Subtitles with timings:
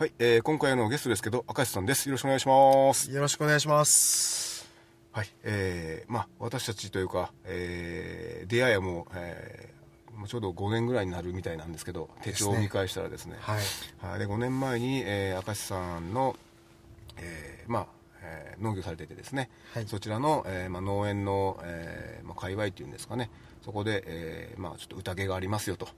[0.00, 2.08] はい、えー、今回のゲストですけど明石さんです。
[2.08, 3.12] よろしくお願いします。
[3.12, 4.66] よろしくお願いします。
[5.12, 13.36] はいえー、まあ私たちというか、えー、出会いはもう、えー、もうちょうど5年ぐらいになるみたいなんですけど手帳を見返したらですね。
[13.40, 13.58] は
[14.16, 16.34] い、で5年前に、えー、明石さんの、
[17.18, 17.86] えー、まあ
[18.22, 23.28] えー、農業されててですね、はい、そちらの、えーまあ、農園の、えーまあ、界隈っていうんですかね。
[23.62, 25.88] そこで、えーまあ、ちょっと宴がありますよと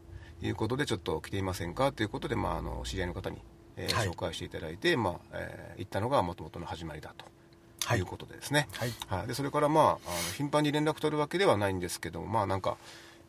[0.42, 1.92] いうことでちょっと来ていませんか？
[1.92, 3.38] ということで、まあ、あの知り合いの方に
[3.76, 7.24] えー、はい、紹介していただいて、まあえー、行ったのがもともとの始まりだと。
[7.84, 9.98] はい、いうことでですね、はいはい、でそれから、まあ、あの
[10.36, 12.76] 頻繁に連絡取るわけではないんですけどまあなんか、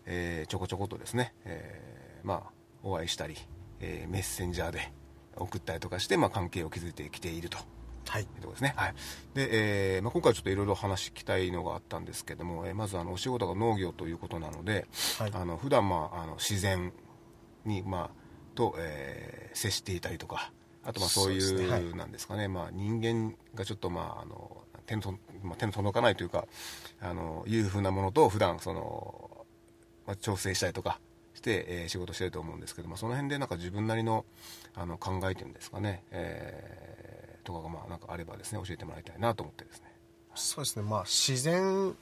[0.05, 2.51] えー、ちょこちょことですね、えー、まあ、
[2.83, 3.35] お会いしたり、
[3.79, 4.91] えー、メッセンジャーで
[5.37, 7.57] 送ったりとかして、まあ、関係を築いてきていると。
[8.07, 8.73] はい、いうところですね。
[8.75, 8.93] はい。
[9.33, 14.85] で、えー、まあ、今回ちょっといろいろ話聞きたいのがあったんですけども、えー、まずあのお仕事が農業ということなので、
[15.19, 16.91] はい、あの普段まああの自然
[17.65, 18.22] にまあ
[18.53, 20.51] と、えー、接していたりとか
[20.85, 25.11] あとまあそういう、なんですかね、まあ、人間がちょっと、まあ、あの手のと、
[25.43, 26.45] まあ、手の届かないというか
[27.01, 29.45] あのいうふうなものと普段その、
[30.05, 30.99] まあ、調整したりとか
[31.35, 34.25] して、えー、仕事してると思うんですけどもその辺でなんか自分なりの
[34.75, 39.93] あの考えていうんですかね、えー、とかがまあなんかあればですね教えてもらいたいなと思ってですね。
[40.35, 41.95] そうですね、まあ、自然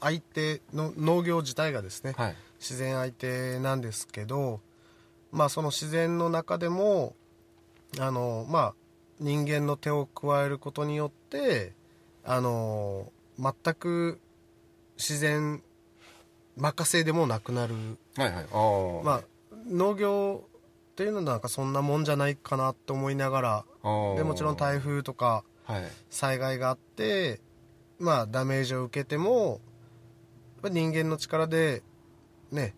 [0.00, 4.60] 相手の農業自体がですね、はい、自然相手なんですけど
[5.32, 7.14] まあ、その自然の中でも
[7.98, 8.74] あの、まあ、
[9.20, 11.72] 人間の手を加えることによって
[12.24, 14.20] あの全く
[14.96, 15.62] 自然
[16.56, 17.74] 任せでもなくなる、
[18.16, 19.22] はいはい、まあ、
[19.70, 23.64] 農業っていうのはなんかそんなもんじゃないかなって思いながら
[24.16, 25.44] でもちろん台風とか
[26.10, 27.40] 災害があって、
[27.98, 29.60] まあ、ダメージを受けても
[30.64, 31.82] 人間の力で
[32.50, 32.74] ね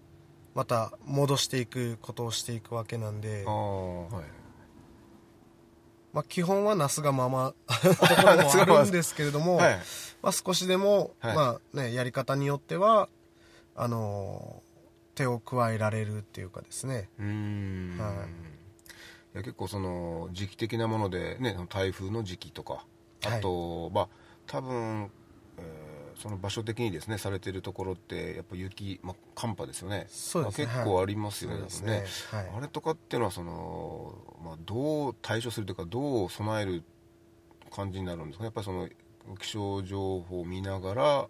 [0.55, 4.41] また戻していくことをしていくわけなんで、はい。
[6.13, 9.79] まあ、基本はなすがまま ところもあるんですけれども、はい、
[10.23, 13.09] まあ、少しでも、はい、まあね、やり方によっては
[13.77, 14.63] あの
[15.15, 17.09] 手を加えられるっていうかですね。
[17.19, 18.19] うん、はい、い
[19.35, 22.85] や結構その時期的なもので、ね、台風の時期とか
[23.25, 24.09] あと、はい、まあ
[24.47, 25.20] 多分、えー
[26.21, 30.07] その場所的にですねされてるところってやっぱ雪、まあ、寒波ですよね。
[30.11, 31.87] そうですね、まあ、結構ありますよねはい。
[31.87, 32.05] ね。
[32.31, 34.15] はい、あれとかっていうのはその、
[34.45, 36.83] まあ、どう対処するというかどう備える
[37.71, 38.89] 感じになるんですかやっぱりその
[39.41, 41.29] 気象情報を見ながら。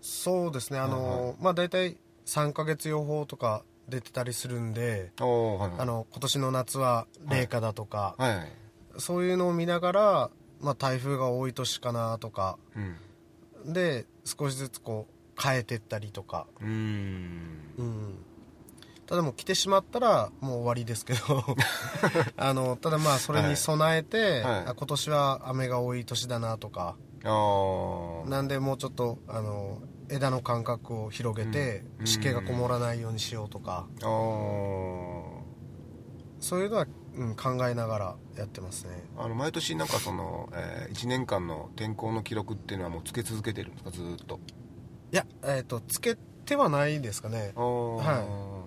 [0.00, 0.78] そうですね。
[0.78, 8.48] あの、はい、まあ大体3か月予報とか出てたりするんで、はいはい、あの今年の夏は冷夏だとか、はいはい、
[8.98, 10.30] そういうのを見ながら、
[10.60, 12.96] まあ、台風が多い年かなとか、うん、
[13.64, 16.46] で少しずつこう変えてったりとか。
[16.60, 18.18] うん。
[19.06, 21.20] ただもう来てしまったらもう終わりですけど。
[22.36, 24.64] あのただまあそれに備えて、はい。
[24.64, 26.96] はい、今年は雨が多い年だなとか。
[27.22, 33.86] なんでもうちょっとあの枝の間隔を広げて、うん、湿気がこもらないようにしようとか。
[36.40, 39.02] そういうのは、うん、考えながらやってますね。
[39.18, 43.90] あの毎年なんかその、えー、1年間の天候の記録っていうのはもうつけ続けてるんですか？
[43.90, 44.38] ずっと。
[45.12, 47.52] いやえっ、ー、とつけてはないですかね。
[47.56, 48.66] は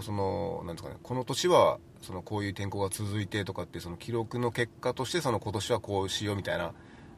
[0.00, 0.02] い。
[0.02, 6.72] そのなんですかねこの年はそのこういう天候が続いてとかってその記録の結果としてその今年はこうしようみたいな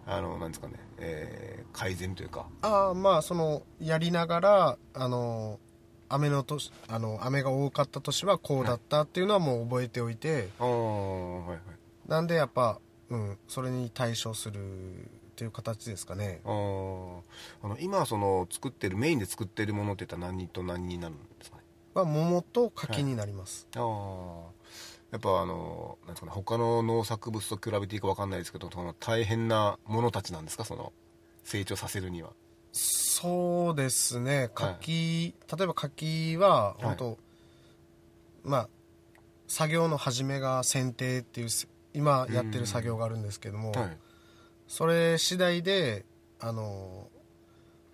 [0.06, 2.46] あのなんですかね、えー、改善というか。
[2.62, 5.58] ああまあそのやりながらあの
[6.08, 11.58] 雨の年あの雨が多かった年はこうだったっていうのはもう覚えておいて、はい、はいはい、
[12.10, 14.60] なんでやっぱ、うん、それに対処するっ
[15.36, 16.40] ていう形ですかね。
[16.44, 16.52] ああ
[17.68, 21.62] の今その作ってるメインで作ってるものっていったら何と何になるんですかね？
[21.94, 24.58] は桃と柿になります、はい、ああ
[25.12, 30.64] やっぱあのなんですかね他の農作物と比べていいか分かんないですけどその大変なものたちなんですか？
[30.64, 30.92] その
[31.44, 32.30] 成長させるには
[32.72, 34.50] そうですね。
[34.54, 37.16] 柿、はい、例えば柿は本当、はい、
[38.44, 38.68] まあ
[39.46, 41.48] 作業の始めが剪定っていう
[41.94, 43.96] 今やってる作業があるんですけども、はい、
[44.68, 46.04] それ次第で
[46.38, 47.08] あの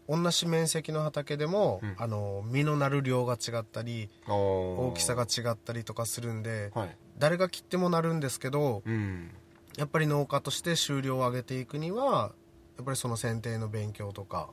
[0.09, 9.31] 同じ面積の畑でも、うん、あの実のなる量が違ったり大きさが違ったりとかするんで、はい、誰が切ってもなるんですけど、うん、
[9.79, 12.33] やっぱり農家として収量を上げていくには
[12.77, 14.51] やっぱりその剪定の勉強とか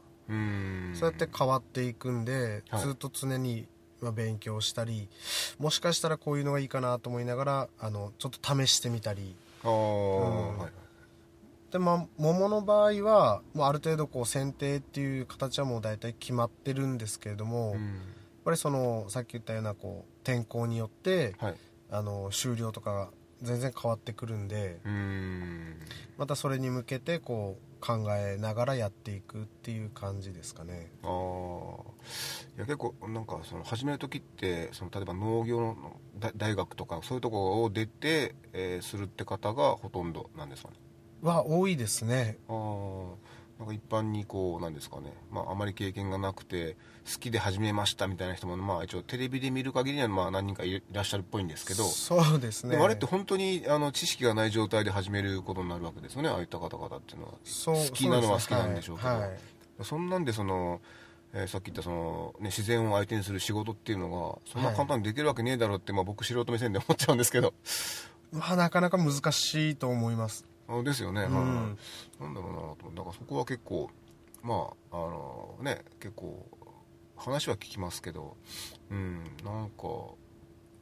[0.93, 3.67] そうやって変わっていくんで、はい、ずっと常に
[4.13, 5.07] 勉強したり
[5.59, 9.35] もしかしたらこういうのがいいかなと思いながらあのちょっと試してみたり。
[9.63, 10.57] あうん。
[10.57, 10.71] はい
[11.71, 17.81] でまあ桃の場合はもうある程度こう剪定っていう形はもう大体決まってるんですけれども、うん、やっ
[18.43, 21.55] ぱりそのさっき言ったようなこう天候によって、はい、
[21.89, 23.09] あの終了とかが
[23.41, 24.79] 全然変わってくるんで
[26.17, 30.91] またそれに向けてこう考えながらやっていくっていう感じですかね。
[31.03, 31.09] ああ
[32.57, 35.99] いや結構なんかその始める時ってその例えば農業の
[36.37, 40.75] 大学とかそういうところを出て、えー、するって方がほとんどなんですかね。
[41.21, 42.37] は多いですね。
[42.47, 42.51] あ
[43.61, 46.75] なんか一般にこうなんですかね、まあ、あまり経験がなくて
[47.05, 51.83] 好きで始めましたみたいな人も、まあ、一応テレビで見る限りにはまあ何人かいらっしゃるっぽいんですけど。
[51.83, 52.75] そうですね。
[52.75, 57.33] あれって本当にあの知識がない状態で始めることになるわけですよねああいった方々っていうのは。
[57.33, 59.31] 好きなのは好きなんでしょうけど、はいはい、
[59.83, 60.81] そんなんでその
[61.33, 67.53] えー、さっき言ったその、ね、自然を相手にする仕事っていうのがそんな簡単にできるわけねえだろうって、はい、まあ、僕素人目線で思っちゃうんですけど。
[68.33, 70.45] まあなかなか難しいと思います
[70.79, 71.77] あですよね、うん、
[72.19, 73.89] なんだろうなとだからそこは結構
[74.43, 76.45] まああのね結構
[77.15, 78.35] 話は聞きますけど
[78.89, 79.83] うんなんか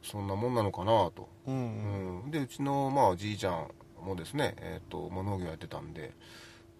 [0.02, 3.68] そんなもんなのかなと、うん、うん、でうちのまあじいちゃん
[4.02, 6.12] もですね、えーとまあ、農業やってたんで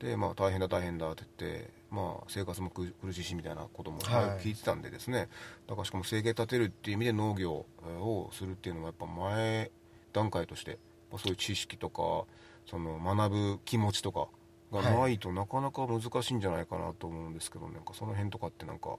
[0.01, 5.29] で、まあ、大変だ大変だって言って、まあ、生活も苦しいしみたいなことも聞いてたんでですね、はい、
[5.69, 7.67] だからしかも生計立てるっていう意味で農業
[8.01, 9.71] をするっていうのはやっぱ前
[10.13, 10.79] 段階として、
[11.13, 12.25] まあ、そういう知識とか
[12.71, 14.29] その学ぶ気持ちとか
[14.73, 18.97] がないとなかなか難しいんじゃないかなと思うんですけど、はい、なんかその辺とかってなんか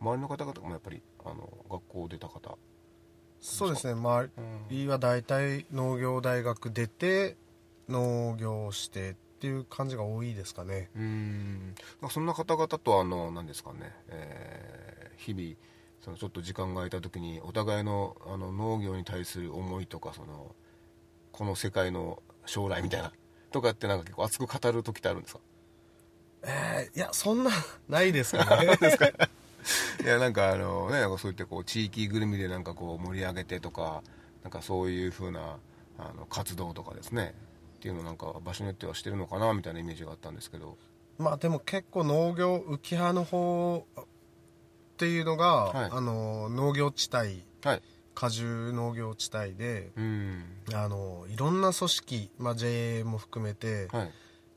[0.00, 2.58] 周りの方々もやっぱりあの学校出た方。
[3.40, 3.92] そうですね。
[3.92, 4.28] 周
[4.70, 7.36] りは大体農業大学出て
[7.88, 10.90] 農業してっていう感じが多いですかね。
[10.96, 11.74] うん。
[12.10, 15.56] そんな方々とあの何ですかね、えー、日々
[16.00, 20.54] そのちょっと時間が空いた時にお互いのあの農業に対する思いとかその
[21.30, 23.12] この世界の将来みたいな
[23.50, 25.40] とかってなんか結構熱く語る時ってあるんですか？
[26.44, 27.50] えー、いやそんな
[27.88, 28.76] ないですかね。
[28.76, 29.06] ですか？
[30.02, 34.02] いやなんかあのねそういったこう地域ぐるみでなんかこう盛り上げてとか
[34.42, 35.58] なんかそういうふうな
[35.98, 37.34] あの活動とかですね。
[37.76, 40.76] っていうのなんか場所によってはしてるのかなみたいなイメージがあったんですけど。
[41.18, 44.04] まあでも結構農業浮葉の方っ
[44.96, 47.82] ていうのが、はい、あの農業地帯、はい、
[48.14, 50.44] 果樹農業地帯で、うん、
[50.74, 54.10] あのいろんな組織、まあ、JA も含めて、はい、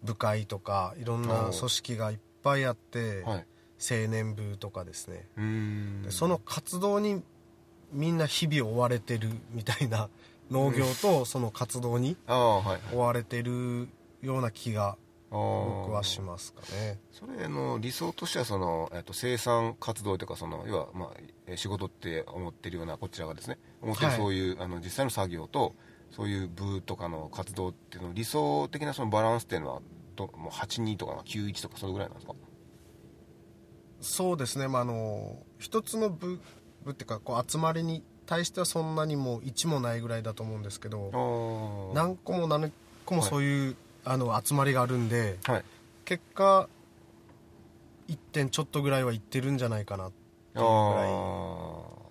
[0.04, 3.46] 部会とかいろんな組織がいっぱいあって、はい、
[3.80, 5.28] 青年部とかですね。
[6.04, 7.24] でその活動に
[7.92, 10.10] みんな日々追われてるみたいな
[10.52, 13.88] 農業とその活動に追われてる
[14.22, 14.98] ような気が
[15.32, 17.00] 僕はしますかね。
[17.12, 21.12] それの理想としてはその、えっと、生産活動というかその要は、ま
[21.52, 23.58] あ、仕事って思ってるようなこちらがですね。
[23.82, 25.74] 思ってるそういう、はい、あの実際の作業と
[26.12, 29.82] そういう部とかの活動っていうの理想的なそのバランスっていうのは
[30.16, 32.34] どもう82とか91とかそれぐらいなんですか？
[34.02, 36.40] そうですね、まあ、あの一つの部
[36.84, 42.72] 部っていうかこう集まりに対してはそんなにも1もないぐらいだと思うんですけど何個も何
[43.06, 43.76] 個もそういう、はい
[44.06, 45.64] あの集まりがあるんで、はい、
[46.06, 46.70] 結果
[48.08, 50.12] 1点ちょっとぐらいはいってるんじゃないかなっ
[50.54, 52.06] ていうぐらい。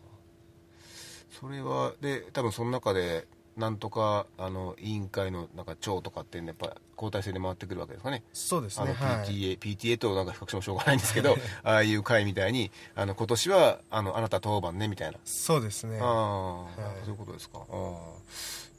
[1.40, 8.24] それはで多分その中でなんとかあの委員会のなんか長とかってやっぱ交代制で回ってくるわけですかね。
[8.32, 15.18] そうですね PTA,、はい、PTA となんか比較してもしょうがないんですけど ああいう会みたいにあの今年はあのあなた当番ねみたいな。
[15.24, 15.98] そうですね。
[16.00, 16.74] ああ、はい、
[17.04, 17.60] そういうことですか。
[17.60, 17.64] あ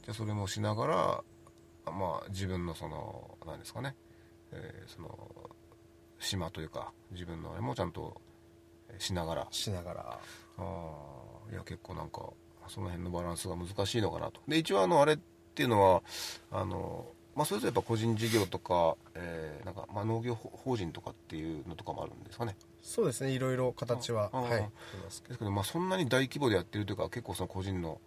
[0.04, 1.24] じゃあそれもしながら
[1.90, 3.94] まあ、自分のその何ですかね、
[4.52, 5.30] えー、その
[6.18, 8.20] 島というか自分のあれもちゃんと
[8.98, 9.46] しながら。
[9.50, 10.20] しながら。
[10.58, 10.92] あ
[11.52, 12.22] いや結構なんか
[12.68, 14.40] その辺のバランスが難しいのかなと。
[14.48, 15.18] で一応あのあれっ
[15.54, 16.02] ていうのは
[16.50, 22.56] あのまあ、それぞれやっぱ個人事業とか,、えーなんかまあ、農業法人とかっていうのとかもあるんですかね。
[22.80, 23.32] そうですね。
[23.32, 24.70] いろいろ形ははいで
[25.10, 28.00] すけど、まあ、そんなに大規模でやってるというか結構その個人の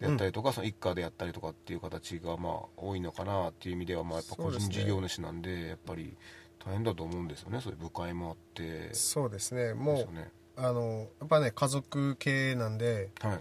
[0.00, 6.16] であったりとか、うん、その一家でやったりとかっていう形がまあ多いのかなっていう意味ではまあやっぱ個人事業主なんで、ね、やっぱり
[6.64, 7.60] 大変だと思うんですよね。
[7.60, 8.92] そういう部会もあって。
[8.94, 9.74] そうですね。
[9.74, 13.40] もう、ね、あのやっぱね家族経営なんで、はい、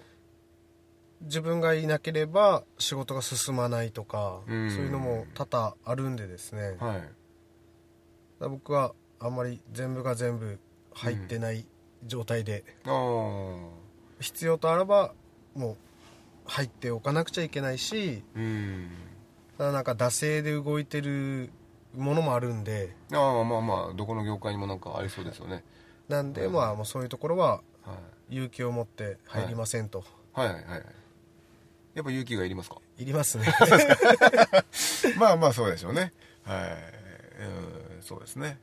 [1.21, 7.01] 自分がいなければ仕事が進まないとか、そういうのも多々あるんでですね、はい、
[8.39, 10.59] 僕はあんまり全部が全部
[10.93, 11.65] 入ってない
[12.05, 12.63] 状態で、
[14.19, 15.13] 必要とあらば
[15.55, 15.77] もう
[16.47, 18.89] 入っておかなくちゃいけないし、うん、
[19.59, 21.49] なんか惰性で動いてる
[21.95, 22.95] ものもあるんで。
[23.11, 25.63] ああまあまあどこの業界にもなんかありそうですよね。
[26.07, 27.61] なんで、まあもうそういうところは
[28.29, 30.85] 勇気を持って入りませんと、はい、はいはいはい。
[31.95, 32.77] やっぱ勇気がいりますか？
[32.97, 33.45] いりますね。
[35.17, 36.13] まあまあそうでしょうね。
[36.43, 37.43] はい、
[37.95, 38.59] うん、そうですね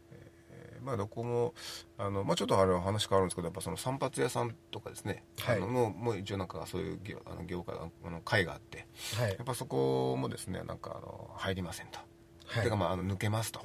[0.85, 1.55] まあどこも
[1.99, 8.87] あの、まあ、ちょっとあれ話変わるんですけどやっぱその散髪屋さんとかですね、はい、あのもうもう一応なんかそういう業あの業界あの会があって、
[9.17, 11.99] はい、やっぱそこもですねなんかあの入りませんと、
[12.47, 13.61] はい、てかまああの抜けますと、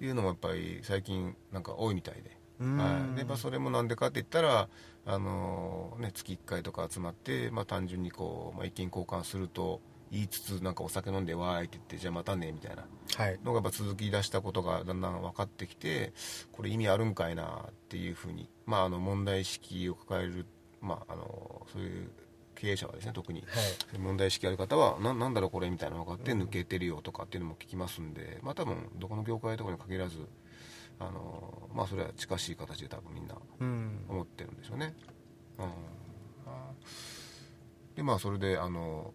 [0.00, 2.36] いうのもやっぱり最近なんか多いみたいで。
[2.60, 4.68] はい、でやっぱそれもなんでかって言ったら、
[5.06, 12.84] あのね、月1回とか集まって、まあ、単純にこう、まあ、意見交換すると言いつつなんかお酒飲んでわーいって言ってじゃあまたねみたいな。
[13.44, 16.12] のがやっぱ続き出したことがだんだん分かってきて
[16.52, 20.46] これ意味あるんかいなっていうふうに、まあ、あの問題意識を抱える、
[20.80, 22.10] まあ、あのそういう
[22.54, 23.46] 経営者はですね特に、は
[23.96, 30.26] い、問題意識ある方はななんだろうこれみたいなのが分かって抜けてるよとかっていうのも聞きますんで、まあ多分どこの業界とかに限らず
[30.98, 33.36] あのまあそれは近しい形で多分みんな
[34.08, 34.94] 思ってるんでしょうね。
[35.58, 35.66] うん、
[37.94, 39.14] でまあそれであの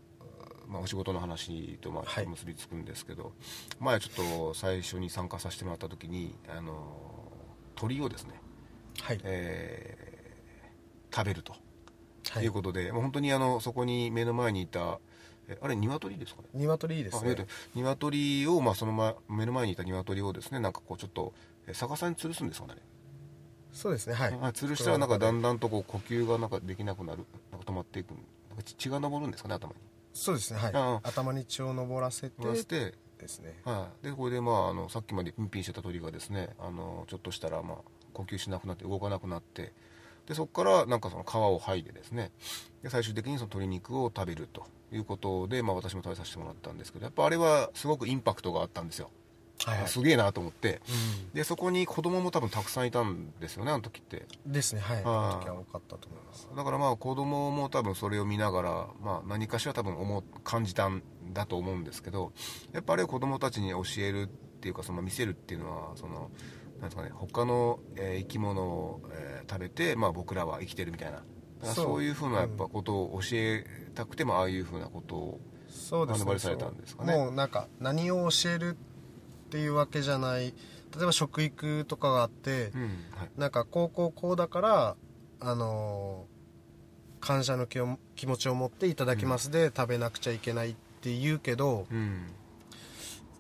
[0.67, 3.34] まあ、お仕事の話とまあ結びつくんですけど、はい、
[3.79, 7.32] 前ちょっと最初に参加させてもらった時にあの
[7.75, 8.39] 鳥をですね、
[9.01, 9.20] はい。
[9.24, 11.53] えー、食べると、
[12.29, 15.00] はい、いうことでもう本当にあのそこに目の前にいた
[15.62, 16.48] あれ鶏ですかね？
[16.53, 17.36] 鶏ですね。
[17.75, 18.48] 鶏。
[18.48, 21.34] を、まあ、その、ま、目の前にいた鶏をですねなんかこうちょっと
[21.74, 22.75] 逆さに吊るすんですかね？
[23.74, 28.13] そうですねはい、吊るしたらなんかだんだんとこう呼吸がなんかできなくなるなんか止まっていく
[28.77, 29.75] 血が上るんですかね頭に
[30.13, 31.08] そうですねはい。
[31.08, 32.93] 頭に血を上らせてて。
[33.24, 33.55] ですね。
[33.63, 34.05] はい。
[34.08, 37.77] でこれでまああのさっきまでピンピンしてた鳥がですねあのちょっとしたらまあ
[38.13, 39.74] 呼吸しなくなって動かなくなって
[40.27, 42.32] でそこからなんかその皮を剥いでですね
[42.82, 49.10] で最終的にその鶏肉を食べるということで、まあ、私も食べさせてもらったんですけどやっぱあれはすごくインパクトがあったんですよ
[49.65, 50.82] はいはい、すげえなと思って、
[51.24, 54.25] うん、でそこに子供も多分たくさんいたんですよねあの時って。
[54.46, 54.98] ですねはい。
[55.00, 56.50] あの時は多かったと思います。
[56.55, 61.01] だからまあ子供も多分それを見ながら、まあ、何かしら多分思感じたん
[61.32, 62.34] だと思うんですけど
[62.74, 66.32] やっぱり子供たちに教えるっていうかその見せるっていうのはその
[66.79, 71.24] なんですかね他の、えー、生き物を、えー、食べて、まあ、僕らは生きてるみたいな。
[71.74, 72.03] そう。
[72.03, 73.65] いうふうなやっぱことを教え
[73.96, 76.39] たくても、ああいうふうなことをそうですね。
[76.39, 77.15] されたんですかね。
[77.15, 78.92] もうなんか何を教えるっ
[79.53, 80.45] ていうわけじゃない。
[80.95, 82.89] 例えば食育とかがあって、うんはい、
[83.38, 84.95] なんかこうこうこうだから
[85.39, 92.31] あのー、感謝の気を気持ちを持っていただきますで、食べなくちゃいけないって言うけど、うん、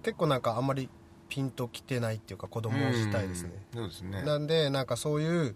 [0.03, 0.87] 結構なんかあんまり
[1.29, 4.21] ピンときてないっていうか子供自体ですね、うん、そうですね。
[4.21, 5.55] なんでなんかそういう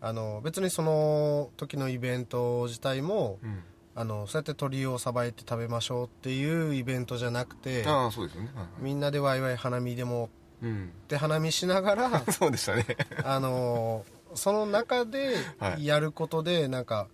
[0.00, 3.62] あの別にその時のイベント自体も、うん
[4.00, 10.30] あのそうやって鳥をさばいて食べましょうっていうイベントじゃなくてあそうですよね、はいはい、みんなでワイワイ花見でも、
[10.62, 12.86] うん、で花見しながら そうでしたね。
[13.22, 15.34] あのその中で
[15.80, 17.08] やることで、はい、なんか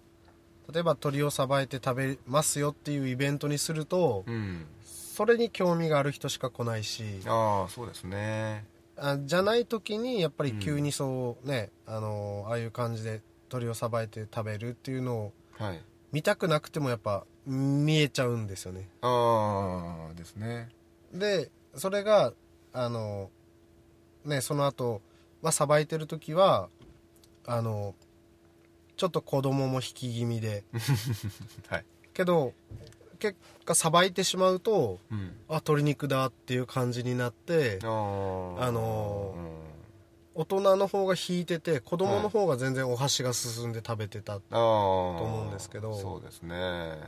[0.72, 8.64] 例えば鳥をさばいて食べますよっていうイベントにすると、うん、それに興味がある人しか来ないしああそうですね。
[8.96, 15.80] あじゃない時にやっぱり急にそうね、うん、あのああいう感じで鳥をさばいて食べるっていうのを、はい
[16.16, 18.88] 見たくなくてもやっぱ見えちゃうんですよね。
[19.02, 20.70] ああですね。
[21.12, 22.32] でそれが
[22.72, 23.28] あの
[24.24, 25.02] ねその後
[25.42, 26.70] はさばいてる時は
[27.44, 27.94] あの
[28.96, 30.64] ちょっと子供も引き気味で、
[31.68, 32.54] はい、けど
[33.18, 39.65] 結果さばいてしまうと、うん、あ鶏肉だっていう感じになってあの、うん
[40.36, 46.98] 大人の方が引いてて子供の方が全然お箸が進んで食べてたと思うんですけど、そうですね。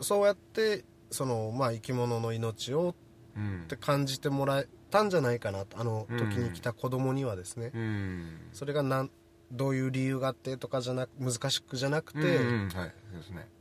[0.00, 2.94] そうやってその、まあ、生き物の命を
[3.38, 9.10] って感じてもらえたんじゃないかなあの時に来た子供にはですね、うん、それがなん
[9.50, 12.40] どういう理由があってとかじゃなく難しくじゃなくて、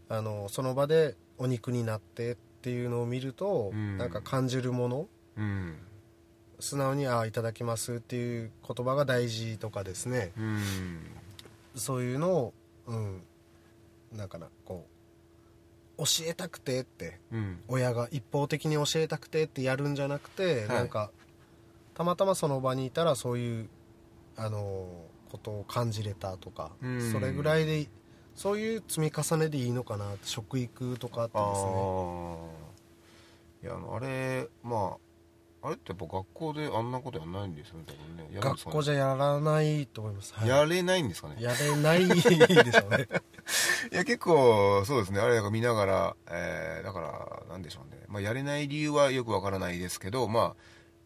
[0.09, 5.77] あのその場でお肉になってっていうのを見ると、うん、なんか感じるもの、うん
[6.59, 10.61] 素直に「ああいただきます」っていう言葉が大事とかですね、うん、
[11.75, 12.53] そういうのを、
[12.87, 13.23] うん、
[14.11, 14.85] なんかなこ
[15.97, 21.11] う教えたくてって、うん、親が一方的に教えたくてってやるんじゃなくて、はい、なんか
[21.93, 23.69] たまたまその場にいたらそういう
[24.35, 24.87] あの
[25.31, 27.87] ことを感じれたとか、うん、それぐらいで
[28.35, 32.65] そういう積み重ねでいいのかな食育とかってですね。
[33.63, 35.04] いやあのあれまあ
[35.65, 37.85] あれってやっぱ学校であんなことやらないんですよね。
[37.87, 38.39] 多分ねね。
[38.39, 41.37] 学校じゃやらないと思います、はい、やれないんですかね。
[41.39, 43.07] やれないでしょうね。
[43.91, 45.19] いや結構そうですね。
[45.19, 50.55] あれ見ながら、えー、だからなんでしょうね、まあ、やれない理由はよくわからないですけどまあ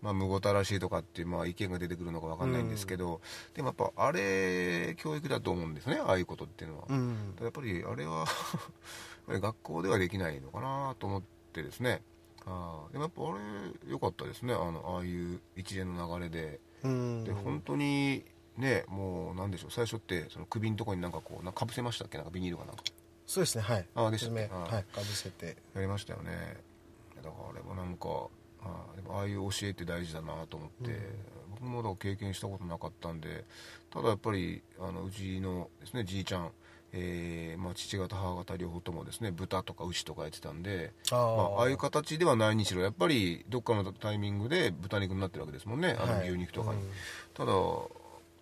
[0.01, 5.99] まあ、むごたらしいとかっていう、まあ、意見が出てくるのか分かんないんですけど、うん、でもやっぱあれ教育だと思うんですね。
[6.01, 8.25] ああいうことっていうのは、うん、やっぱりあれは
[9.27, 11.23] 学校ではできないのかなと思っ
[11.53, 12.01] てですね
[12.49, 13.25] あでもやっぱあ
[13.85, 14.53] れ良かったですね。
[14.53, 18.25] あのああいう一連の流れで、うん、で本当に
[18.57, 19.71] ねもうなんでしょう。
[19.71, 22.17] 最初ってその首のところになんかこうなかぶせましたっけ？
[22.17, 22.83] なんかビニールかなんか。
[23.27, 23.61] そうですね。
[23.61, 23.85] はい。
[23.93, 24.83] ああでしたねはい。
[24.93, 25.57] かぶせて。
[25.75, 26.57] やりましたよね。
[27.17, 28.07] だからあれもなんか
[28.63, 30.99] あでもああいう教えって大事だなと思って、うん、
[31.51, 33.45] 僕もだ経験したことなかったんで
[33.91, 36.51] ただやっぱりあのうちのですねじいちゃん
[36.91, 46.91] えーまあ、父方母方両方ともですね豚とか牛とかやってたんであ,、まあ、ああいう形ではないにしろやっぱりどっかのタイミングで豚肉になってるわけですもんね、あの牛肉とかに、はいうん、
[47.33, 47.91] ただそ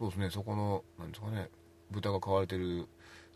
[0.01, 1.49] うですねそこのなんですかね
[1.91, 2.87] 豚が飼われてる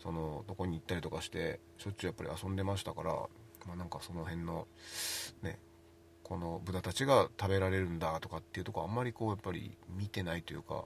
[0.01, 4.67] そのとこに行ったりとかしてしょっちゅうやっぱり遊んでましたから、まあ、なんかその辺の
[5.43, 5.59] ね
[6.23, 10.85] この豚たちが食べられるんだとかっていうとこあんまりこうやっぱり見てないというか、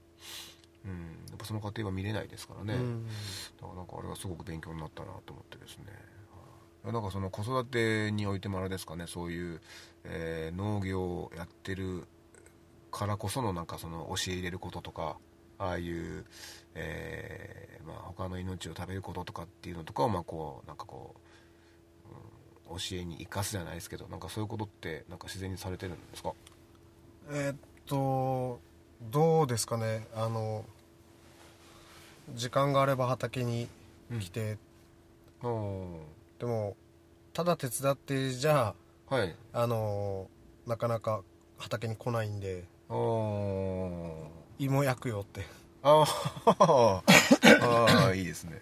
[0.85, 0.91] うん、
[1.29, 3.05] やっぱその過程は見れないですからね、うん、
[3.57, 5.85] だからなんかあれはすごく勉強になったなと思ってですね。
[6.83, 9.59] なんかその子育てにおいてもあれですかねそういう、
[10.03, 12.03] えー、農業をやってる
[12.91, 15.17] からこそのなんかその教え入れることとか
[15.57, 16.25] ああいう、
[16.75, 21.15] えーまあ、他の命を食べることとかっていうのとかをまあこうなんかこ
[22.67, 26.33] う教えに生かすじゃないですけどなんかそういうことってなんか自然にされてるんですか？
[27.31, 27.55] えー、っ
[27.87, 28.59] と
[29.09, 30.07] どうですかね。
[30.15, 30.65] あの
[32.33, 33.67] 時間があれば畑に
[34.19, 34.57] 来て、
[35.43, 35.99] うん、
[36.39, 36.75] でも
[37.33, 38.73] ただ手伝ってじゃ
[39.09, 40.27] あ、はい、あの
[40.65, 41.21] なかなか
[41.57, 45.45] 畑に来ないんで芋焼くよって。
[45.83, 46.03] あ
[47.07, 48.59] あいいですね。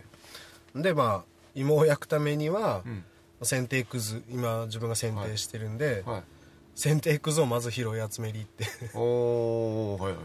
[0.76, 1.24] でまあ
[1.56, 3.04] 芋を焼くためには、うん。
[3.46, 6.16] 剪定くず今自分が剪定してるんで、はい。
[6.16, 6.24] はい、
[6.76, 8.66] 剪定くずをまず拾い集めに行って。
[8.98, 10.22] おはいはい。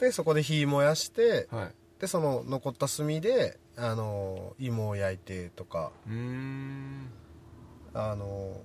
[0.00, 5.90] でそこで火燃やして、はい、でその残った炭であの芋を焼いてとか
[7.94, 8.60] あの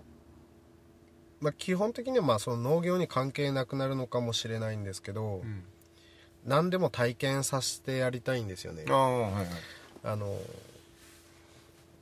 [1.43, 5.63] まあ、基本的にはまあその農業に関係なくなるのかもしれないんですけど、うん、
[6.45, 8.85] 何でも体験させてやりたいんですよね。
[8.87, 9.45] あ、はいはい、
[10.05, 10.37] あの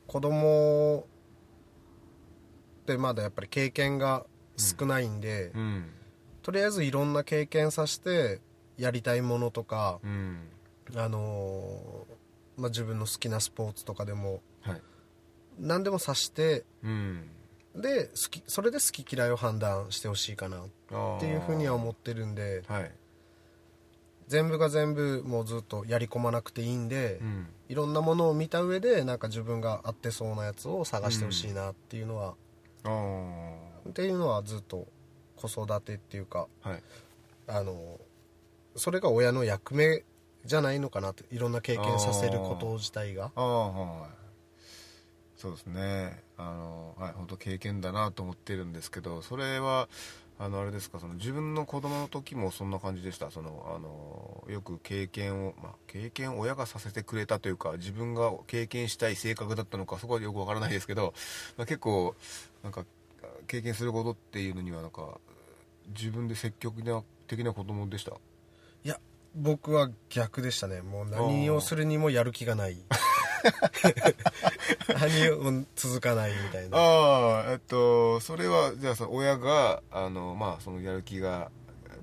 [0.06, 1.06] 子供
[2.82, 4.24] ってまだやっぱり経験が
[4.56, 5.86] 少ないんで、うん、
[6.42, 8.40] とりあえずいろんな経験させて
[8.78, 10.38] やりたいものとか、うん、
[10.96, 14.82] あのー、まあ、自分の好きなスポーツとかでも、はい、
[15.58, 17.28] 何でもさして、うん、
[17.74, 22.90] で好きそれで好き嫌いを判断してほしいかなっていうふうには思ってるんで、はい、
[24.28, 32.34] 全部が全部もうずっとやり込まなくていいんで、うん、いろんなものを見た上でなんか自分が合ってそうなやつを探してほしいなっていうのは
[33.88, 34.86] っていうのはずっと
[35.36, 36.82] 子育てっていうか、はい、
[37.46, 37.98] あの
[38.76, 40.04] それが親の役目
[40.44, 43.30] じゃないのかなっていろんな経験させること自体が。
[43.34, 44.10] ああはい。
[45.36, 46.22] そうですね。
[46.36, 49.88] あのはい本当経験だなと思ってるんですけどそれは
[50.38, 53.30] あのあれですかその自分の子供の時もそんな感じでした？
[53.30, 61.14] そのあのよく経験を、まあ、経験を親がさせてくれたというか自分が経験したい性格だったのかそこはよくわからないですけど、
[61.56, 62.14] まあ、結構
[62.64, 62.84] なんか
[63.46, 65.18] 経験することっていうのにはなんか
[65.88, 66.82] 自分で積極
[67.26, 68.12] 的な子供でした？
[68.84, 68.98] いや
[69.34, 70.82] 僕は逆でしたね。
[70.82, 72.76] もう何をするにもやる気がない。
[75.00, 76.78] 何を続かないみたいな。
[76.78, 81.50] ああえっとそれはじゃあその親があのまあそのやる気が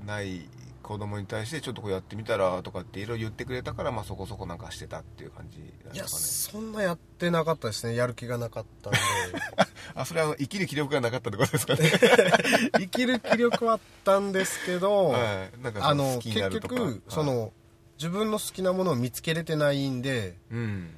[0.06, 0.50] ない
[0.90, 5.96] 子供に対してちょっとこうやってみたらとかっていろいろ言ってくれたから、まあ、そこそこなんかしてたっていう感じなんですかね。
[5.96, 7.94] いやそんなやってなかったですね。
[7.94, 9.00] やる気がなかったんで。
[9.94, 11.92] あそれは生きる気力がなかったってことですかね。
[12.80, 17.54] 生きる気力はあったんですけど、はい、なんかあの結局、はい、その
[18.00, 20.90] 自分の好きなものを見つけれてないんで、うん、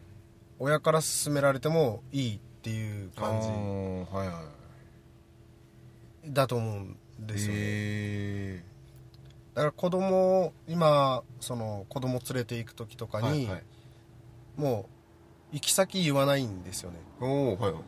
[0.59, 3.47] 親から勧められてもいいっていう感じ、
[4.15, 4.41] はいは
[6.23, 8.70] い、だと思うんですよね、えー
[9.53, 13.63] だから子供今その子供連れて行く時とかに、はいはい、
[14.55, 14.89] も
[15.51, 16.97] う行き先言わないんですよね。
[17.19, 17.83] おはい、はい、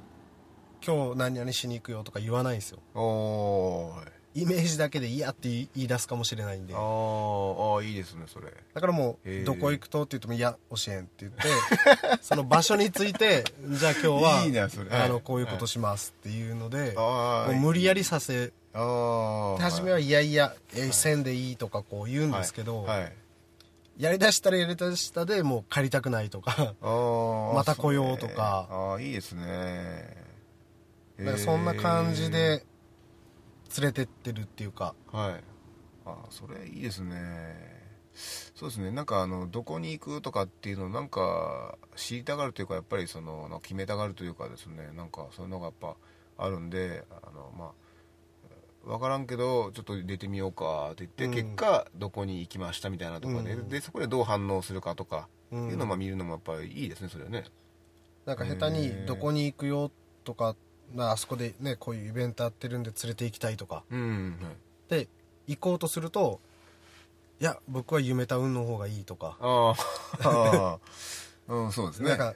[0.86, 2.80] 今日何々しに行くよとか言わないんですよ。
[2.94, 3.94] お
[4.36, 6.74] イメージだけで嫌って言い出すかもしれないんで。
[6.76, 8.52] ああいいですねそれ。
[8.74, 11.48] だからもうどこ行くとって言っても「いや教えん」って言って
[12.22, 22.88] その場所についてじゃあ今日はいい、ね、あのこういうことしますっていうので、はい、もう無理やりさせあ初めはいやいや、えー、線でいいとかこう言うんですけど、
[23.98, 28.68] やりだしたらやりだしたでもう帰りたくないとか また来ようとか。
[28.70, 30.18] ああいいですね。
[31.20, 32.66] だからそんな感じで
[33.78, 34.96] 連れてってるっていうか。
[35.12, 35.44] はい。
[36.06, 37.84] あそれいいですね。
[38.56, 38.92] そうですね。
[38.92, 44.92] なんかあのどこに行くとかっていうのなんか知りたがるというかやっぱりその決めたがるというかですね。
[44.96, 45.96] なんかそういうのがやっぱ
[46.38, 47.72] あるんであのまあ
[48.86, 57.46] 分からんけどちょっと出てみようかって言って、うん、結果どこに行きましたみたいなところでうん、でそこでどう反応するかとか、うん、いうのを見るのもやっぱりいいですねそれはね。
[58.26, 59.92] なんか下手にどこに行くよ
[60.24, 60.56] とか、
[60.94, 64.54] まあ、あそこでねこういうイベントやってるんで連れて行きたいとか、うんはい、
[64.90, 65.08] で
[65.48, 66.40] 行こうとすると
[67.42, 69.38] いや僕は夢タウンの方がいいとか。
[69.42, 69.74] あ
[70.24, 70.80] あ
[71.46, 72.10] うん、そうですね。
[72.10, 72.36] なんか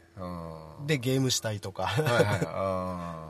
[0.86, 1.86] でゲームしたいとか。
[1.86, 2.26] はいはい。
[2.26, 3.27] ああ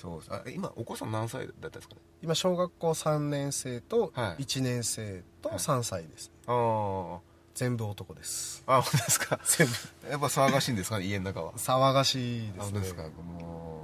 [0.00, 2.00] そうあ今お子さん何歳だったんですかね？
[2.22, 7.18] 今小学校3年生と1年生と3歳です、はい、ああ
[7.54, 8.62] 全部男です。
[8.68, 9.40] あ本当ですか？
[9.44, 9.72] 全部。
[10.10, 10.98] やっぱ騒がしいんですか？
[11.00, 11.52] ね家の中は。
[11.54, 12.80] 騒がしいですね。
[12.80, 13.02] ですか？
[13.02, 13.82] も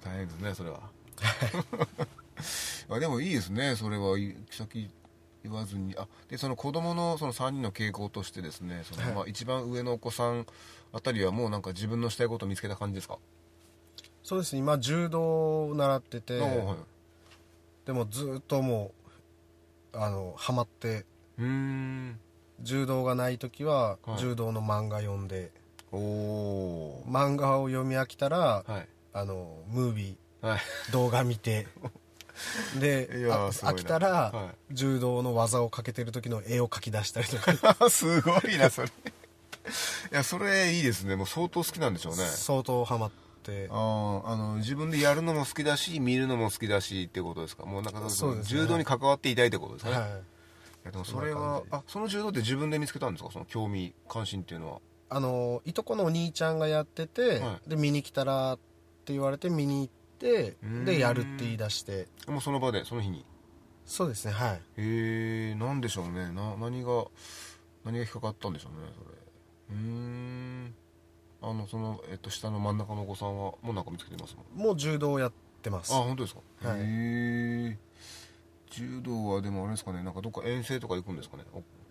[0.00, 0.80] う大変ですねそれは。
[2.88, 4.16] あでもいいですねそれは
[4.50, 4.90] 先
[5.44, 5.94] 言わずに。
[5.98, 10.46] あでその子供のその3人の傾向としてですねその、はい、まあ、一番上のお子さん
[10.92, 13.18] あたりはもうなんか自分のしたいことを見つけた感じですか？
[14.22, 18.92] そうです今柔道を習ってて、はい、でもずっとも
[19.92, 21.04] うあのハマって
[22.62, 25.50] 柔道がない時は、柔道の漫画読んで
[25.92, 30.60] 漫画を読み飽きたら、はい、あのムービー、はい、
[30.92, 31.66] 動画見て
[32.80, 37.90] で飽きたら、はい、柔道の技をかけてる時の絵を描き出したりとか。
[37.90, 38.88] すごいなそれ。
[38.88, 38.90] い
[40.10, 41.14] やそれいいですね。
[41.14, 42.24] もう相当好きなんでしょうね。
[42.24, 43.68] 相当ハマってって。
[43.70, 47.66] ああの自分でやるのも好きだし見るのも好きだしってことですか？
[47.66, 50.04] もうなんかそうね、柔道に関わっていたいってことですね、はい、い
[50.84, 53.30] やでもそれはあその柔道って自分で見つけたんですか？
[53.32, 54.78] その興味関心っていうのは。
[55.10, 58.58] あのいとこのお兄ちゃんがやってて、はい、で見に来たらっ
[59.04, 62.06] て言われて見に行ってでやるって言い出して。
[62.26, 63.24] もうその場でその日に？
[63.84, 64.60] そうですねはい。
[64.76, 66.32] へえんでしょうね。
[66.32, 67.04] な何が
[67.84, 69.10] 何が引っかかったんでしょうねそれ。
[69.72, 70.31] うん
[71.42, 74.66] あのその、えっと、下の真ん中のお子さんはもうなんか見つけてますもん。
[74.66, 75.92] もう柔道やってます。
[75.92, 77.78] あ本当ですか、はい、へえ。
[78.70, 81.44] 柔道はでもあれですかねなんかどっか遠征とか行くんですかね？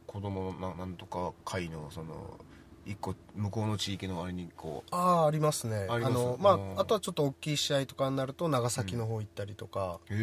[0.08, 2.40] 子供のななんとか会のその
[2.86, 4.96] 一個向こうの地域のあれにこう。
[4.96, 5.88] ああありますね。
[5.90, 10.20] あのまああとはちょっと大きい試合とかになると長崎の方行ったりとか、うん、へ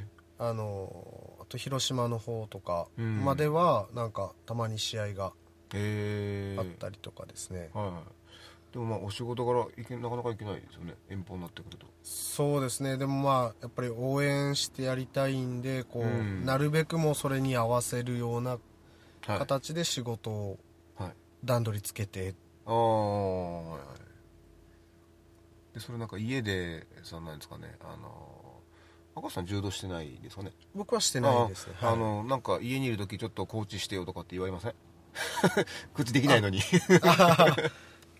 [0.00, 0.04] え。
[0.38, 5.32] あのあと広島の方とかまではなんかたまに試合があっ
[6.78, 8.15] たりとかですね、はい
[8.72, 10.94] でもまあお仕事からいけなかなか行けないですよね。
[11.08, 11.86] 遠方になってくると。
[12.02, 12.96] そうですね。
[12.98, 18.58] でもまあやっぱり応援してやりたいんでこう、うん、なるべくもそれに合わせるような
[19.26, 20.58] 形で仕事を
[21.44, 22.34] 段取りつけて、はい、
[22.66, 23.80] ああはいはい。
[25.74, 27.76] でそれなんか家でそんなんですかね。
[27.80, 28.34] あの
[29.14, 30.52] 赤さん柔道してないですかね。
[30.74, 34.74] 僕はしてないですあはい、あのなんか家にいる時ちょっとコーチしてよとかって言われません？
[35.94, 36.60] 口できないのに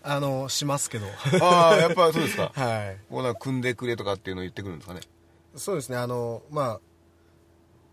[0.03, 1.07] あのしますけど。
[1.41, 2.51] ああやっぱそうですか。
[2.55, 3.13] はい。
[3.13, 5.01] もうなんか組んでくれとかっていうのを言ってくるんですかね。
[5.55, 6.79] そうですねあのまあ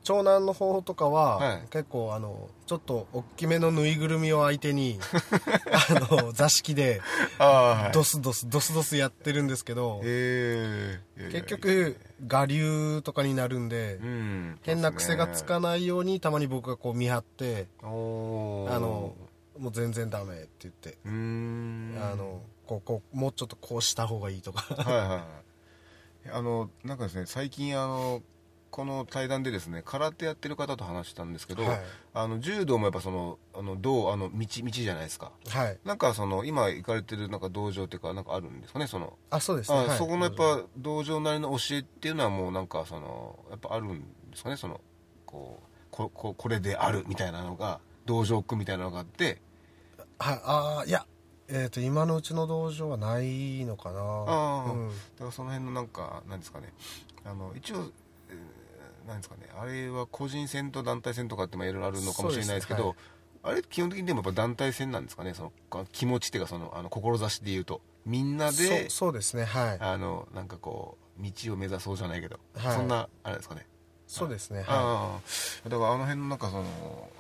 [0.05, 4.99] 長男の方とかは、はい、結構あのちょっと大きめのぬいぐるみを相手に
[5.73, 7.01] あの座敷で
[7.95, 11.97] ドスドスドスドスやってるんですけど、結局
[12.31, 19.15] 我流とかになるんで、うん、変な癖がつかないようにたまに僕がこう見張ってあの
[19.59, 20.99] もう全然ダメって言って。
[21.05, 21.09] あ
[22.17, 24.75] のこうこうもうちょっとこうした方がいいとか。
[24.83, 28.23] はいはい、はい、あのなんかですね最近あの
[28.75, 31.81] この対談でですね空手やってる方と話したんですけど、はい、
[32.13, 39.17] あの柔道もやっぱそのあの道あの道道じゃないですか、はい、なんかその今行かれてるなんか道場っていうかなんかあるんですかねその。
[39.31, 44.81] あそうですね、そこのやっぱ道場なりの教えっていうのはもうなんかそのやっぱあるんですかねその
[45.25, 49.41] こうこここれであるみたいなのが道場区みたいなのがあって
[50.19, 51.07] はいああいや
[51.49, 54.01] えーと、今のうちの道場はないのかな。
[54.01, 56.73] あ、うん、だからその辺のなんかなんですかね。
[57.25, 57.91] あの一応、
[58.31, 59.43] えー、なんですかね。
[59.59, 62.89] あれは個人戦と団体戦とかっていろいろあるのかもしれないですけど、
[63.43, 65.35] はい、あれ基本的にでもやっぱ団体戦なんですかね。
[65.35, 67.83] その気持ちっていうかそのあの志でいうと。
[68.07, 69.45] みんなでそうですね。
[69.45, 69.79] はい。
[69.81, 73.67] あのなんかこう道を目指そうじゃないけど、はい、そんなあれですかね
[74.15, 75.21] そうですね、は
[75.67, 76.63] い、だからあの辺のなんかその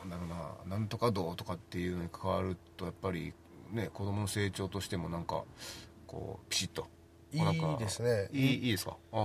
[0.00, 0.24] なんだろ
[0.66, 3.33] うななんとか道とかっていうのに関わるとやっぱり
[3.72, 5.42] ね子供の成長としてもなんか
[6.07, 6.87] こうピシッと
[7.33, 8.28] いいですね。
[8.33, 8.96] いいいいですか？
[9.12, 9.20] ああ。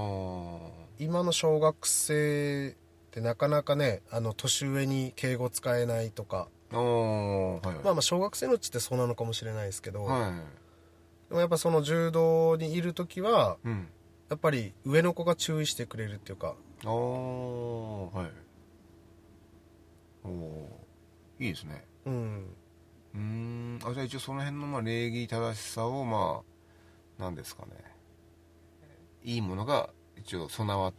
[0.97, 6.47] 今の小学生ってなかなかねあの年上に敬語使えないとか。
[6.71, 10.31] はいはい、まあまあ小学生のうちってそうなのかもしれないですけど、はい、
[11.29, 13.87] でもやっぱその柔道にいる時は、うん、
[14.29, 16.53] やっぱり上の子が注意してくれるっていうか
[16.85, 18.31] ああはい。
[20.23, 20.29] お
[21.39, 21.85] いいですね。
[22.05, 22.55] うん。
[23.15, 23.79] うん。
[23.83, 27.71] あじゃあ一応その辺のまあ礼儀正しさをまあ何ですかね。
[29.23, 30.93] いいものが一応備わっ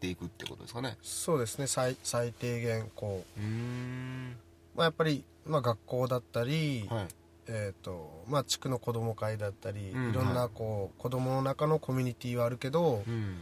[0.00, 0.96] ていくってことですかね。
[1.02, 1.66] そうですね。
[1.66, 3.40] 最最低限こう。
[3.40, 4.36] うん。
[4.74, 7.08] まあ、やっぱり、まあ、学校だったり、はい、
[7.46, 13.38] えーとまあ、地区の子ども会だったり、うん、いろんなこう、子どもの中のコミュニティはあるけど、うん、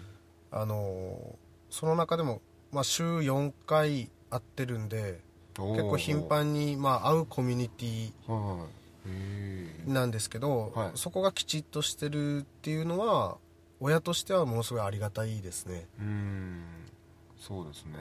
[0.53, 1.37] あの
[1.75, 5.19] その中でも、まあ、週4回会ってるんで
[5.57, 8.13] 結構頻繁に、まあ、会うコミュニティ
[9.85, 13.39] なんですけど、はい、そこがきちっとしてるっていうのは
[13.81, 15.89] 親としてはものすごいありがたいですね。
[15.99, 16.63] うん。
[17.37, 17.95] そうですね。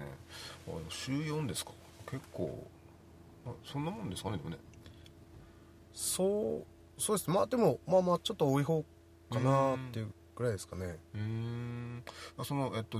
[0.90, 1.72] 週4ですか。
[2.06, 2.68] 結構。
[3.66, 4.58] そんなもんですかねでもね。
[5.96, 6.64] そ
[6.98, 7.30] うそうです。
[7.32, 8.86] まあでもまあまあちょっと多い方
[9.32, 11.00] かなっていうぐらいですかね。
[11.16, 12.04] うん。
[12.46, 13.00] そのえっと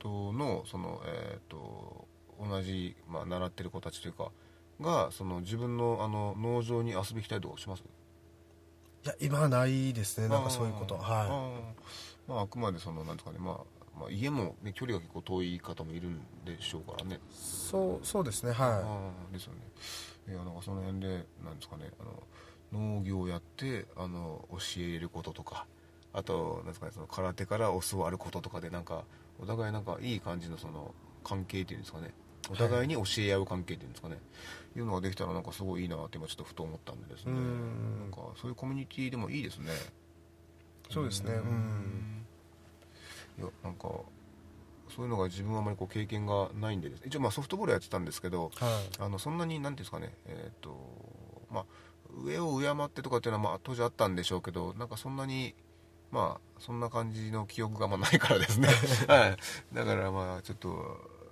[0.00, 2.08] とのその、えーと、
[2.40, 4.32] 同じ、まあ、習ってる子たちというか
[4.80, 7.84] がその自分のあの農場に遊びにたいとかします？
[9.04, 10.28] いや今はないですね。
[10.28, 10.96] なんかそういうこと。
[10.96, 11.00] は
[12.26, 12.30] い。
[12.30, 13.56] まあ、あくまでそのなんですかね、まあ、
[13.98, 17.20] まあ家も、ね、距離が結構遠い方もいるんでしょうからね。
[17.30, 18.52] そうそうですね。
[18.52, 19.32] はい。
[19.32, 19.60] ですよね。
[20.28, 21.06] いやなんかその辺で
[21.44, 22.22] なんですかねあの
[22.72, 25.66] 農業をやってあの教えることとか
[26.12, 29.04] あとなんですかねその空手から教わることとかでなんか
[29.40, 30.94] お互いなんかいい感じのその
[31.24, 32.12] 関係っていうんですかね。
[32.50, 34.20] お互いに教え合う関係っていうんですかね、は
[34.74, 37.32] い、いうのができたらなんかすごいいいなって今ちょっとふと思ったんでですね。
[37.32, 39.70] なんかそういうコミュニティでもいいですね。
[40.90, 41.34] そうですね。
[41.34, 42.24] うん。
[43.38, 43.88] いやなんか
[44.94, 48.66] そういうのが自分はあまりこう経験がないんで一応まあソフトボールやってたんですけど、は
[49.00, 50.12] い、あのそんなに何ていうんですかね。
[50.26, 50.76] えっ、ー、と
[51.52, 51.64] まあ
[52.24, 55.54] 上を敬ってとかっていうのはまあ当時あったんでしょうけどなんかそんなに
[56.10, 58.68] まあそんな感じの記憶がまあないからですね、
[59.08, 59.36] はい、
[59.74, 60.68] だからまあちょっと、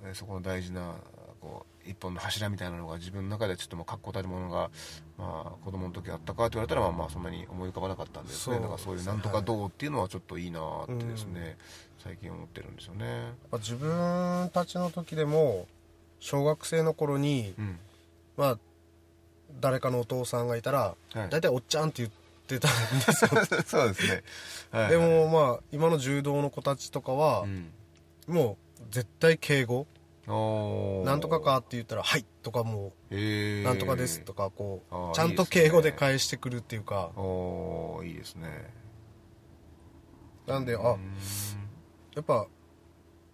[0.03, 0.95] ね、そこの大事な
[1.41, 4.71] こう一本の柱みたいなのが自分の中でちょっともう確固たるものが、
[5.17, 8.57] まあ、子供の時あったかって言われたらまあまあそんなに思い浮かばなかったんですね。
[8.57, 11.57] だからそういうなんとかどうっていうのはちょっといいなってですね、はい、
[11.99, 13.33] 最近思ってるんですよね。
[13.53, 15.67] 自分たちの時でも
[16.21, 17.79] 小学生の頃に、うん、
[18.37, 18.59] まあ
[19.61, 22.28] 誰かのお父さんがいたら、はい、大体おっちゃんって言って
[22.59, 23.31] たんですよ。
[23.67, 24.23] そうですね、
[24.71, 27.73] はいはい、でもまあ今の柔道の子たちとかは、うん、
[28.27, 29.87] もう絶対敬語。
[30.27, 33.15] なんとかかって言ったら「はい」とかもう
[33.65, 34.83] 「なんとかです」とかこ
[35.13, 37.11] うちゃんと敬語で返してくるっていうか。
[37.17, 38.71] おいいですね。
[40.47, 40.97] なんであ
[42.15, 42.47] やっぱ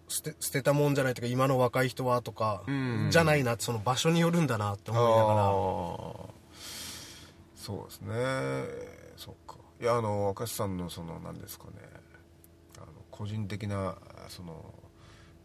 [0.07, 2.63] 捨て捨てたもんじゃないとか今の若い人はとか
[3.09, 6.35] じゃないなその場所によるんだなって思いながら。
[7.55, 9.57] そうですねそっか。
[9.81, 11.71] いやあの若狭さんのその何ですかね。
[12.77, 13.95] あの個人的な
[14.29, 14.73] その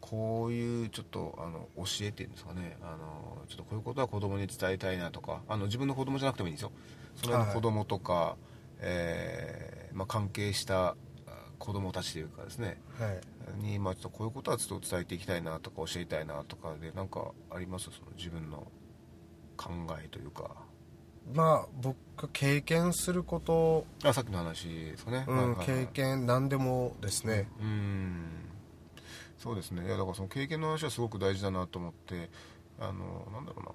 [0.01, 2.77] こういうちょっとあの教えっていうんですかね。
[2.83, 5.43] あのちょっとこういうことは子供に伝えたいなとか。
[5.49, 6.73] あの自分の子供じゃなくてもいいんですよ。
[7.17, 8.37] その子供とか、はい、
[8.81, 10.97] えー、まあ、関係した
[11.59, 13.13] 子供たちというかですね、は
[13.61, 17.91] い、に、まあ、ちょっとこういうことはちょっと伝えていきたいなとか教えたいなとかで何かあります？
[17.91, 18.67] その自分の
[19.59, 19.71] 考
[20.03, 20.51] えというか
[21.35, 27.49] まあ僕経験することあさっきの話ですかね、うん、経験何でもですね。
[27.61, 28.25] うん。
[29.38, 29.87] そうですね。
[29.87, 32.29] いやだからその経験の話はすごく大事だなと思って
[32.79, 33.73] あのなんだろうな。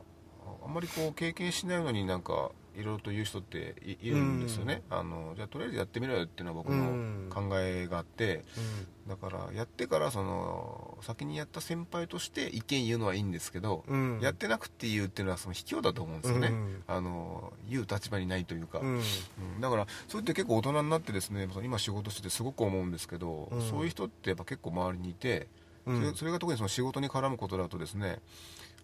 [0.66, 8.44] あんまりこう経験しないのになんかいろいろと言う人っているんですよね、あのじゃあとりあえずやってみろよっていうのは僕の考えがあって、
[9.08, 13.84] だからやってからその先にやった先輩として意見言うのはいいんですけど、
[14.22, 16.52] やってなくて言うっていうのはその卑怯だと思うんですよね、
[16.88, 19.02] あの言う立場にないというか、うん。
[19.62, 25.48] だからそれって結構大人になってですね今仕事しててすごく思うんですけど、そういう人ってやっぱ結構周りにいて、
[25.86, 28.20] それそれが特にその仕事に絡むことだとですね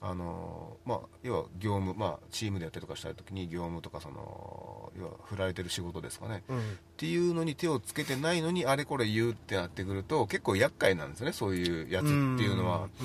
[0.03, 6.61] あのまあ、要は業務、まあ、チームでやったりとかした時に業務とかその要は振られてる仕事ですかね、うん、っ
[6.97, 13.03] ていうのに手をつけてないのにあれこれ言うってなってくると結構厄介なんですよねそういうやつっていうのは、う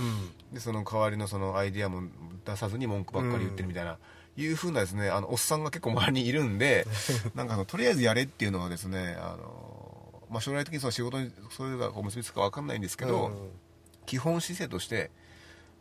[0.52, 2.00] ん、でその代わりのそのアイディアも
[2.46, 3.98] 出さずに文句ばっかり言ってるみたいな、
[4.38, 6.86] うん、いうふうなですねあのおっさんが結構周りにいるんで
[7.36, 13.30] なんかあのとりあえずやれっていうのはですねあの、まあ、将来的にその仕事にそれがこう結びつくか分かんないんですけど、
[14.06, 15.10] 基本姿勢として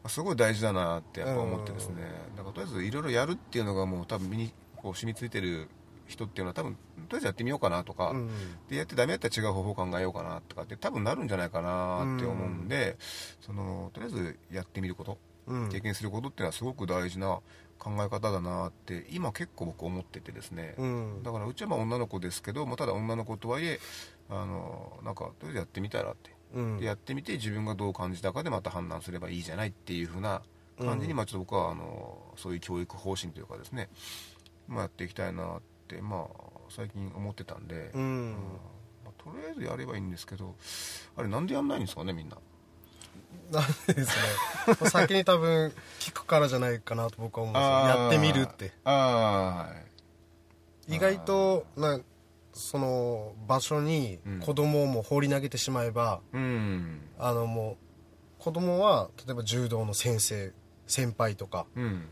[0.08, 2.04] すごい大事だなってやっぱ思ってですね、
[2.36, 5.68] だからとりあえずいろいろやるっていうのがもう多分身にこう染みついてる
[6.08, 8.30] 人っていうのは多分とりあえずやってみようかなとか、うん、
[8.70, 12.98] でやってダメやったら違う方法考えようかなとかって多分なるんじゃないかなって思うんで、
[13.42, 15.18] そのとりあえずやってみること、
[15.72, 17.40] 経験することっていうのはすごく大事な
[17.78, 23.80] 考え方だなって今結構僕思っててですね、うん、だからうちはまあ女の子ですけど、まあ、ただ女の子とはいえ
[24.30, 26.35] あのなんかとりあえずやってみたらって、うん、
[26.80, 30.42] でやってみて自分がどう感じたかでまた判断すればいいじゃないっていうふうな
[30.80, 33.90] 感じに、まあちょっと僕はあのそういう教育方針というかですね、
[34.68, 38.36] まあ、やっていきたいなってまあ最近思ってたんで、うん、
[39.04, 40.56] まあ、とりあえずやればいいんですけど
[41.16, 42.38] あれなんでやんないんですかねみんな。
[43.52, 44.10] なんでです
[44.68, 44.76] ね。
[44.90, 48.04] 先に多分聞くからじゃないかなと僕は思うんですよ。
[48.04, 48.74] やってみるって。
[50.88, 52.00] 意外とな
[52.56, 57.78] その場所に子供をも放り投げてしまえば、うん、あのも
[58.40, 60.54] う子供は例えば柔道の先生
[60.88, 62.06] 先輩とか、うん、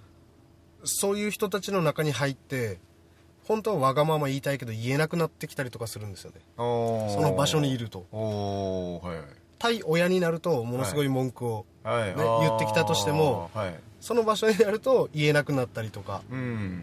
[0.83, 2.79] そういう人たちの中に入って
[3.45, 6.41] 本当はわがまま言いたいけど言えなくなってきたりとかするんですよね。
[6.57, 9.17] その場所にいると、はい、
[9.59, 16.21] 対親になるとものすごい文句をね、はい、言ってきたとしても、はい、その場所になると言えなくなったりとか。
[16.29, 16.81] うん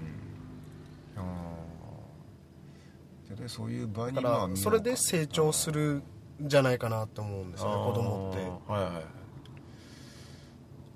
[3.47, 6.03] そういう場にだからそれで成長する
[6.43, 8.73] んじゃないかなと思うんですよね子供って。
[8.73, 9.05] はいはい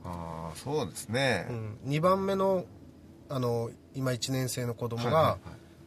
[0.07, 2.67] ああそうですね、うん、2番目の
[3.31, 5.39] あの今1年生の子供が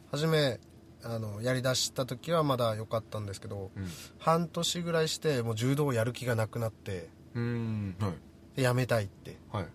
[0.10, 0.60] 初め
[1.04, 7.96] あのやりだした時はまだ良かったんですけど、うん、半年ぐらいしてもう柔道をやる気がなくなってうん。
[8.00, 8.10] は
[8.58, 8.62] い。
[8.62, 9.38] やめたいって。
[9.52, 9.66] はい。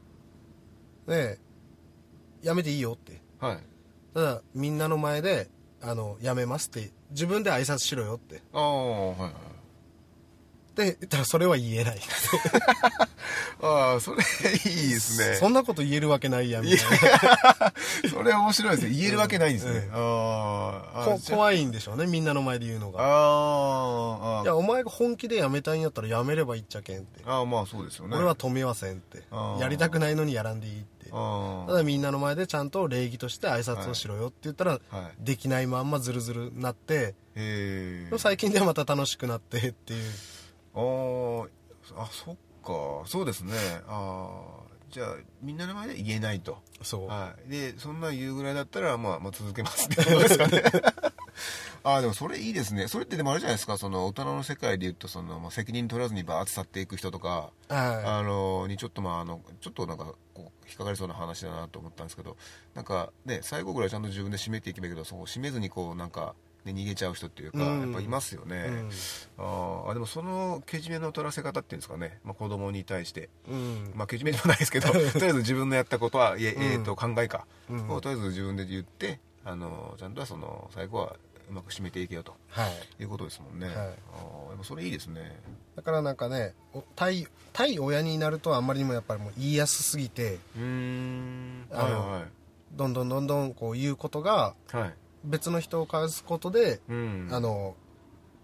[1.07, 1.39] で
[2.43, 3.23] やめていいよって。
[3.39, 3.59] はい。
[4.15, 5.49] ただみんなの前で
[5.83, 8.40] あのやめますって自分で挨拶しろよって。
[8.53, 9.33] ああはいはい。
[10.73, 12.01] ったらそれは言えない。
[13.63, 15.37] ああそれいいですね。
[15.37, 17.73] そんなこと言えるわけないやみたいな
[18.11, 23.01] それ面白いですね言えるわけないんですね、うん、ああ怖いんでしょうねみんなの前で言うのが。
[23.01, 27.23] ああいやお前が本気でやめたいんやったらやめればいいっちゃけんって。
[27.25, 28.17] ああまあそうですよね。
[28.17, 29.23] 俺は止めませんって。
[29.61, 31.11] やりたくないのにやらんでいいって。
[31.11, 34.81] ただみんなの前でちゃんと礼儀として挨拶をしろよって言ったら、はい、
[35.21, 37.15] できないまんまズルズルなって。
[38.19, 40.03] 最近ではまた楽しくなってっていう
[40.75, 41.47] あ
[41.97, 43.07] あそっか。
[43.07, 43.55] そうですね。
[43.87, 46.59] ああじゃあみんなの前で言えないと。
[46.83, 50.63] そう、はい、でそんな言うぐらいだったら、まあ、まあ続けますってことですかね。
[51.85, 52.89] ああでもそれいいですね。
[52.89, 53.77] それってでもあるじゃないですか。
[53.79, 62.37] その大人の世界でいうとその、まあ、責任取らずにバーッと去っていく人とか、はい、あのにちょっとまああのちょっとなんかこう引っかかりそうな話だなと思ったんですけど
[62.75, 68.70] なんかね最後ぐらいちゃんと自分で締めていけばいいけどそう締めずにこうなんかね、逃げちゃう人っていうか、やっぱいますよね、
[69.38, 77.46] うん、あでもそのけじめの取らせ方っていうんですかね、まあ、子供に対して、うん、まあけじめでもないですけど とりあえず自分のやったことは、ええー、と考えか、
[77.88, 81.16] をとりあえず自分で言ってあのちゃんとその最後は
[81.51, 85.37] うまく締めていけよと、はい、いうことですもんね、はい、あでもそれいいですね。
[85.75, 86.55] だからなんかね
[86.94, 91.66] 対対親になるとあんまりにもやっぱりもう言いやすすぎてうん。
[91.70, 92.31] あの、はいはい、
[92.72, 94.94] どんどんどんどんこう言うことが、はい
[95.25, 97.75] 別の人を返すことで、うん、あの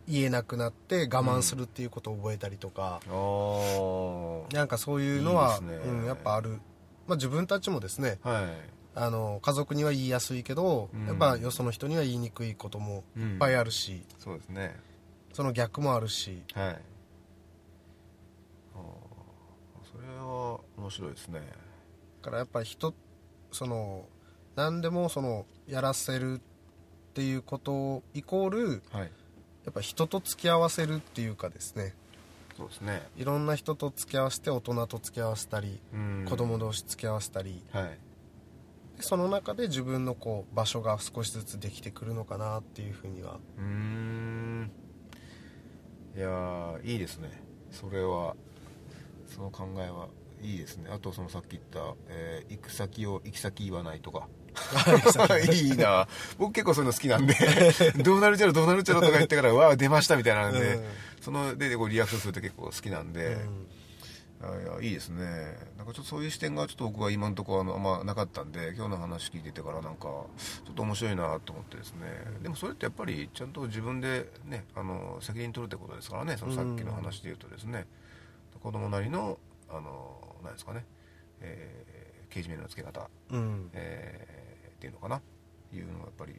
[0.09, 6.61] 言えなくなって我慢するっていうことを覚えたりとか、うん、なんかそういうのは、ね、うん、やっぱある、
[7.07, 8.45] まあ、自分たちもですね、はい、
[8.95, 14.75] あの家族には言いやすいけど、うん、やっぱよその人には言いにくいこともいっぱいあるし、そうですね。
[15.35, 16.81] その逆もあるし、はい、
[19.93, 21.41] それは面白いですね。
[22.23, 22.95] だからやっぱり人
[23.53, 24.07] その
[24.57, 26.38] 何でもそのやらせるっ
[27.18, 29.09] ていうことイコール、はい、や
[29.70, 31.92] っぱ人と付き合わせるっていうかですね。
[32.57, 33.02] そうですね。
[33.16, 35.81] いろんな人と付き合わせて大人と付き合わせたり
[36.28, 37.98] 子供同士付き合わせたり、はい、
[39.00, 43.40] その中で自分のこう場所が少しずつできてくるのかなっていうふうには。
[43.59, 44.70] うん。
[46.16, 47.33] いやいいですね。
[47.72, 48.37] それは。
[49.26, 50.07] その考えは
[50.40, 50.88] いいですね。
[50.92, 54.28] あとそのさっき言った、えー、行く先を行き先言わないとか
[55.38, 55.68] い。
[55.68, 56.09] いな。
[56.39, 57.35] 僕結構そういうの好きなんで
[58.03, 60.85] どうなるちゃろどうなるちゃろとか言ってからわあ出ましたみたいなんで、うん、
[61.20, 63.37] そのでこうリアクションすると結構好きなんで、
[64.41, 65.24] うん、いやいいですね。
[65.76, 70.26] なんかちょっとそういう視点がちょっと僕は今のところあの、まあ、なかったんで今日の話聞いててからなんかちょ
[70.70, 72.07] っと面白いなと思ってですね。
[72.43, 77.87] でもそれってやっぱりちゃんと自分でねあの責任取るってことですからねそのさっきの話で言うとですね、
[78.55, 79.39] うん、子供なりの
[79.70, 80.85] あの何ですかね、
[81.41, 84.47] えー、刑事名の付け方、うん、えー
[84.79, 85.20] っていうのかな。
[85.72, 86.35] いうのをやっぱり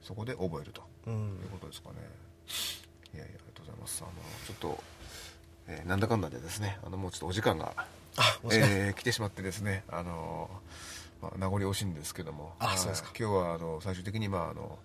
[0.00, 0.82] そこで覚えると。
[1.06, 1.96] いうことですかね、
[3.14, 4.04] いやいやありがとうございます。
[4.04, 4.12] あの
[4.46, 4.82] ちょっと、
[5.66, 7.72] えー、なんだかんだでですねあのもうちょっとお時間が
[8.44, 10.50] えー、来てしまってですねあの、
[11.22, 13.10] まあ、名残惜しいんですけどもあそうですか。
[13.18, 14.78] 今日はあの最終的にまああの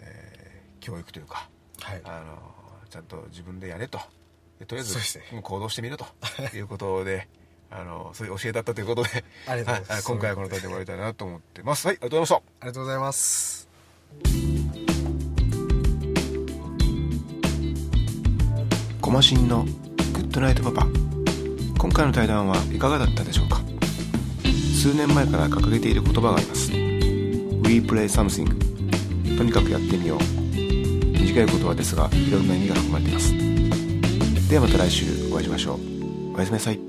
[0.00, 1.48] えー、教育というか、
[1.80, 2.38] はい、あの
[2.88, 3.98] ちゃんと自分でやれと。
[4.66, 6.06] とりあえず、ね、行動してみると。
[6.56, 7.28] いうことで
[7.70, 9.24] あのそういう教えだったということで。
[9.46, 11.86] ありがとうございます、はい、今回はこの辺りで終わりたいなと思ってます。
[11.86, 11.96] はい。
[11.96, 13.68] ありがとうございましたありがとうございます。
[19.00, 19.70] コマシンのグ
[20.20, 20.86] ッドナイトパパ。
[21.78, 23.60] 今回の対談はいかがだったでしょうか？
[24.74, 26.72] 数年前から掲げている言葉があります。
[26.72, 28.46] We play something
[29.36, 30.18] とにかくやってみよう。
[31.18, 33.32] 短い言葉ですがいろんな意味が含まれています。
[34.48, 36.34] ではまた来週お会いしましょう。
[36.34, 36.87] おやすみなさい